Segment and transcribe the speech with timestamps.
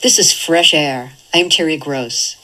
[0.00, 1.14] This is Fresh Air.
[1.34, 2.36] I'm Terry Gross.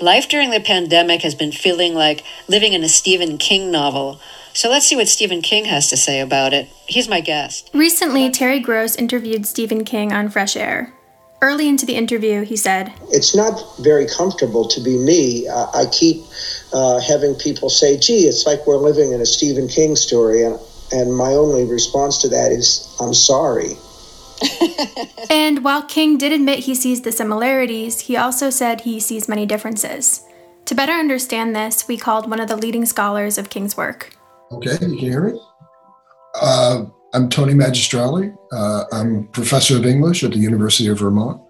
[0.00, 4.18] Life during the pandemic has been feeling like living in a Stephen King novel.
[4.54, 6.70] So let's see what Stephen King has to say about it.
[6.86, 7.68] He's my guest.
[7.74, 10.94] Recently, Terry Gross interviewed Stephen King on Fresh Air.
[11.42, 15.46] Early into the interview, he said, It's not very comfortable to be me.
[15.46, 16.24] Uh, I keep
[16.72, 20.44] uh, having people say, gee, it's like we're living in a Stephen King story.
[20.44, 20.58] And,
[20.92, 23.76] and my only response to that is, I'm sorry.
[25.30, 29.46] And while King did admit he sees the similarities, he also said he sees many
[29.46, 30.24] differences.
[30.66, 34.16] To better understand this, we called one of the leading scholars of King's work.
[34.52, 35.40] Okay, you can hear me?
[36.40, 38.36] Uh, I'm Tony Magistrale.
[38.52, 41.40] Uh, I'm professor of English at the University of Vermont.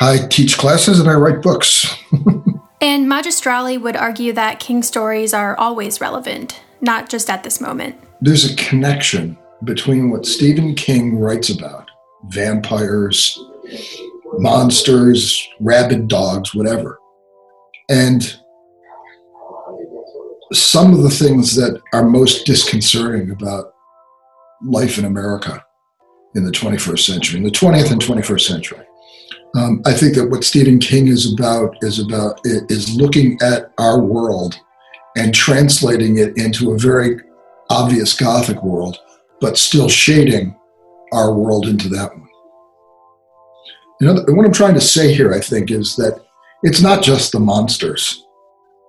[0.00, 1.86] I teach classes and I write books.
[2.80, 7.96] and Magistrale would argue that King stories are always relevant, not just at this moment.
[8.20, 11.90] There's a connection between what Stephen King writes about
[12.26, 13.38] vampires,
[14.34, 16.98] monsters, rabid dogs, whatever.
[17.88, 18.38] And
[20.52, 23.74] some of the things that are most disconcerting about
[24.62, 25.64] life in America
[26.34, 28.84] in the 21st century, in the 20th and 21st century.
[29.54, 33.98] Um, I think that what Stephen King is about is about is looking at our
[33.98, 34.58] world
[35.16, 37.20] and translating it into a very
[37.70, 38.98] obvious Gothic world
[39.40, 40.56] but still shading
[41.12, 42.28] our world into that one.
[44.00, 46.22] You know, what I'm trying to say here, I think, is that
[46.62, 48.24] it's not just the monsters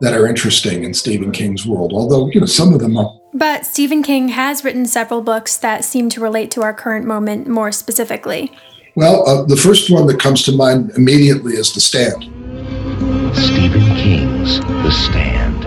[0.01, 3.11] that are interesting in Stephen King's world, although, you know, some of them are.
[3.33, 7.47] But Stephen King has written several books that seem to relate to our current moment
[7.47, 8.51] more specifically.
[8.95, 12.23] Well, uh, the first one that comes to mind immediately is The Stand.
[13.35, 15.58] Stephen King's The Stand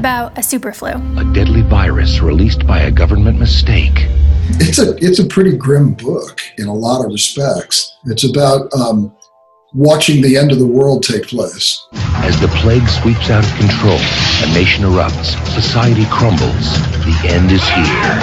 [0.00, 0.94] about a superflu.
[1.20, 4.06] A deadly virus released by a government mistake.
[4.58, 7.98] It's a it's a pretty grim book in a lot of respects.
[8.06, 9.14] It's about um,
[9.74, 11.86] watching the end of the world take place.
[12.28, 13.98] As the plague sweeps out of control,
[14.44, 16.66] a nation erupts, society crumbles.
[17.04, 18.16] The end is here.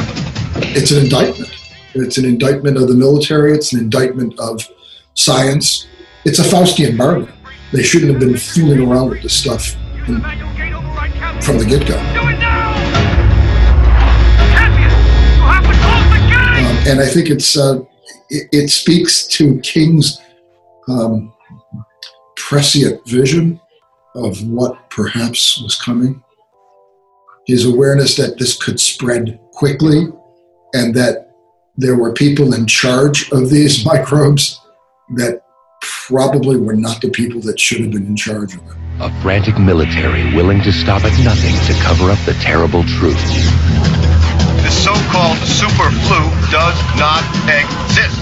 [0.75, 1.51] It's an indictment.
[1.93, 3.53] It's an indictment of the military.
[3.53, 4.67] It's an indictment of
[5.13, 5.85] science.
[6.25, 7.31] It's a Faustian murder.
[7.71, 9.75] They shouldn't have been fooling around with this stuff
[11.41, 11.97] from the get go.
[16.57, 17.81] Um, and I think it's uh,
[18.29, 20.21] it, it, speaks to King's
[20.87, 21.33] um,
[22.35, 23.59] prescient vision
[24.15, 26.23] of what perhaps was coming.
[27.45, 30.07] His awareness that this could spread quickly
[30.73, 31.31] and that
[31.77, 34.59] there were people in charge of these microbes
[35.15, 35.41] that
[35.81, 38.86] probably were not the people that should have been in charge of them.
[39.00, 43.22] A frantic military willing to stop at nothing to cover up the terrible truth.
[44.63, 48.18] The so-called super flu does not exist.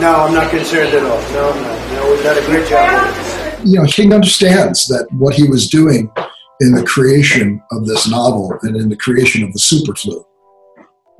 [0.00, 1.20] No, I'm not concerned at all.
[1.32, 2.10] No, no, no.
[2.10, 3.14] We've done a great job.
[3.62, 6.10] You know, King understands that what he was doing
[6.60, 10.24] in the creation of this novel and in the creation of the super flu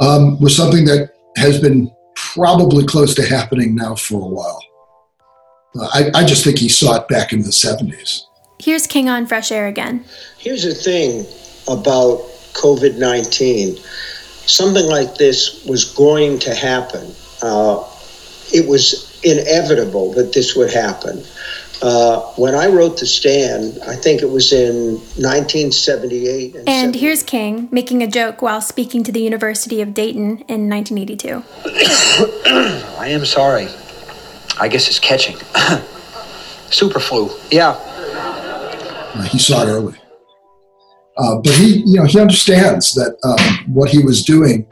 [0.01, 4.63] um, was something that has been probably close to happening now for a while.
[5.81, 8.23] I, I just think he saw it back in the 70s.
[8.59, 10.05] Here's King on Fresh Air again.
[10.39, 11.27] Here's the thing
[11.69, 12.19] about
[12.55, 13.79] COVID 19
[14.49, 17.15] something like this was going to happen.
[17.43, 17.85] Uh,
[18.53, 21.23] it was inevitable that this would happen.
[21.81, 26.57] Uh, when I wrote The Stand, I think it was in 1978.
[26.57, 30.69] And, and here's King making a joke while speaking to the University of Dayton in
[30.69, 31.45] 1982.
[32.99, 33.69] I am sorry.
[34.61, 35.37] I guess it's catching.
[36.71, 37.31] Super flu.
[37.51, 37.77] Yeah.
[39.29, 39.97] He saw it early.
[41.17, 44.67] Uh, but he, you know, he understands that um, what he was doing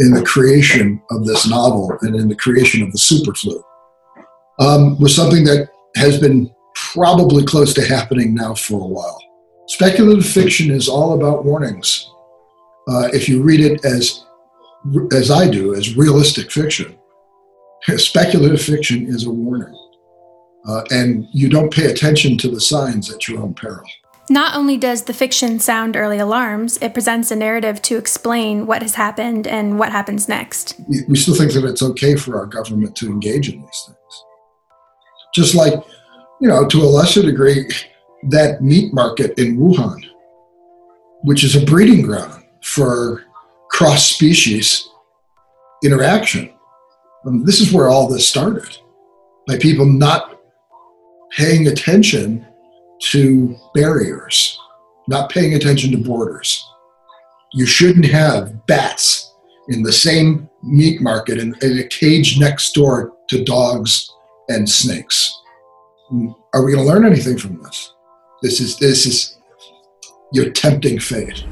[0.00, 3.62] in the creation of this novel and in the creation of the super flu
[4.58, 9.18] um, was something that has been probably close to happening now for a while.
[9.68, 12.10] Speculative fiction is all about warnings.
[12.88, 14.24] Uh, if you read it as
[15.12, 16.98] as I do, as realistic fiction,
[17.96, 19.78] speculative fiction is a warning.
[20.66, 23.84] Uh, and you don't pay attention to the signs at your own peril.
[24.30, 28.80] Not only does the fiction sound early alarms, it presents a narrative to explain what
[28.80, 30.80] has happened and what happens next.
[31.08, 34.24] We still think that it's okay for our government to engage in these things.
[35.34, 35.74] Just like,
[36.40, 37.68] you know, to a lesser degree,
[38.30, 40.00] that meat market in Wuhan,
[41.22, 43.24] which is a breeding ground for
[43.70, 44.88] cross species
[45.82, 46.52] interaction
[47.26, 48.76] um, this is where all this started
[49.46, 50.40] by people not
[51.30, 52.46] paying attention
[53.10, 54.58] to barriers,
[55.08, 56.64] not paying attention to borders.
[57.52, 59.32] You shouldn't have bats
[59.68, 64.10] in the same meat market in, in a cage next door to dogs
[64.48, 65.32] and snakes.
[66.54, 67.94] Are we going to learn anything from this?
[68.42, 69.38] This is this is
[70.32, 71.44] your tempting fate.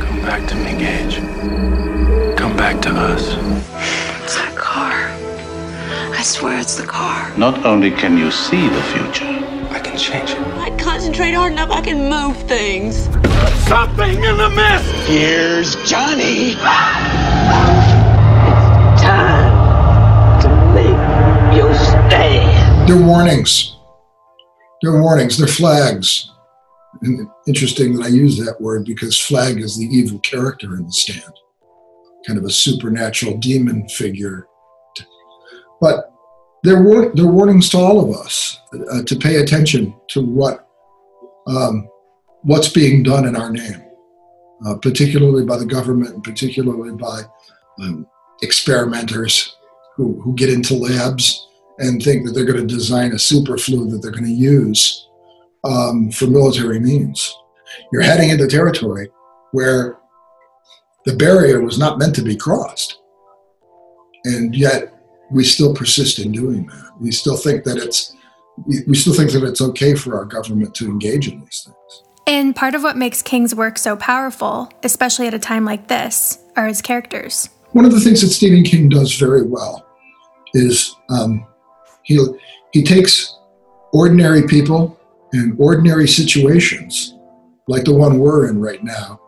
[0.00, 1.16] Come back to me, Gage.
[2.36, 3.39] Come back to us.
[6.20, 6.50] It's that car.
[6.50, 7.38] I swear it's the car.
[7.38, 9.24] Not only can you see the future,
[9.70, 10.38] I can change it.
[10.58, 13.04] I concentrate hard enough, I can move things.
[13.66, 15.08] Something in the mist!
[15.08, 16.50] Here's Johnny!
[16.50, 16.60] It's
[19.00, 22.86] time to make your stand.
[22.86, 23.76] They're warnings.
[24.82, 25.38] They're warnings.
[25.38, 26.30] They're flags.
[27.02, 30.92] And interesting that I use that word because flag is the evil character in the
[30.92, 31.32] stand,
[32.26, 34.46] kind of a supernatural demon figure.
[35.80, 36.12] But
[36.62, 36.82] they're,
[37.14, 38.58] they're warnings to all of us
[38.92, 40.66] uh, to pay attention to what
[41.46, 41.88] um,
[42.42, 43.82] what's being done in our name,
[44.66, 47.22] uh, particularly by the government and particularly by
[47.80, 48.06] um,
[48.42, 49.56] experimenters
[49.96, 51.48] who, who get into labs
[51.78, 55.08] and think that they're going to design a super flu that they're going to use
[55.64, 57.34] um, for military means.
[57.92, 59.08] You're heading into territory
[59.52, 59.98] where
[61.04, 63.00] the barrier was not meant to be crossed.
[64.24, 64.94] And yet
[65.30, 66.90] we still persist in doing that.
[67.00, 68.14] We still think that it's
[68.86, 72.02] we still think that it's okay for our government to engage in these things.
[72.26, 76.38] And part of what makes King's work so powerful, especially at a time like this,
[76.56, 77.48] are his characters.
[77.72, 79.86] One of the things that Stephen King does very well
[80.54, 81.46] is um,
[82.02, 82.24] he
[82.72, 83.36] he takes
[83.92, 84.98] ordinary people
[85.32, 87.14] in ordinary situations,
[87.68, 89.20] like the one we're in right now,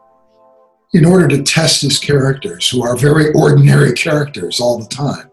[0.93, 5.32] in order to test his characters, who are very ordinary characters all the time.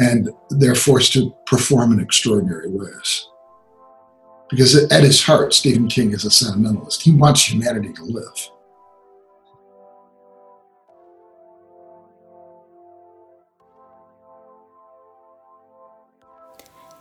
[0.00, 3.26] And they're forced to perform in extraordinary ways.
[4.48, 7.02] Because at his heart, Stephen King is a sentimentalist.
[7.02, 8.50] He wants humanity to live.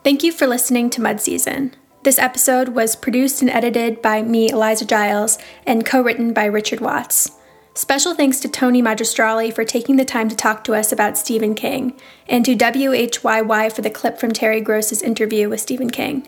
[0.04, 1.76] Thank you for listening to Mud Season.
[2.04, 6.80] This episode was produced and edited by me, Eliza Giles, and co written by Richard
[6.80, 7.32] Watts.
[7.80, 11.56] Special thanks to Tony Magistrale for taking the time to talk to us about Stephen
[11.56, 11.98] King,
[12.28, 16.28] and to WHYY for the clip from Terry Gross's interview with Stephen King.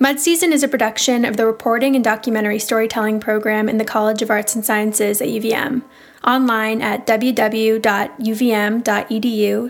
[0.00, 4.22] Mud Season is a production of the Reporting and Documentary Storytelling program in the College
[4.22, 5.84] of Arts and Sciences at UVM,
[6.24, 7.78] online at www.uvm.edu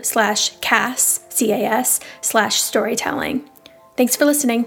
[0.03, 3.47] slash cas, C-A-S, slash storytelling.
[3.95, 4.65] Thanks for listening.